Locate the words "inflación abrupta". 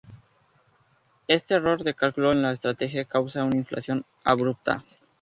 3.57-4.83